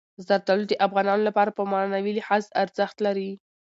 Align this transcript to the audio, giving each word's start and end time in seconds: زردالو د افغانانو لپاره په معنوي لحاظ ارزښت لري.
زردالو 0.27 0.65
د 0.69 0.73
افغانانو 0.85 1.27
لپاره 1.29 1.51
په 1.57 1.63
معنوي 1.71 2.11
لحاظ 2.19 2.43
ارزښت 2.63 2.97
لري. 3.05 3.29